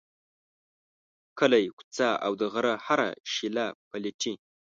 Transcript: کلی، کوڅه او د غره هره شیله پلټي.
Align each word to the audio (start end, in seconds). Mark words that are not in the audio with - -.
کلی، 1.39 1.65
کوڅه 1.77 2.09
او 2.25 2.31
د 2.41 2.43
غره 2.53 2.73
هره 2.85 3.07
شیله 3.33 3.65
پلټي. 3.89 4.33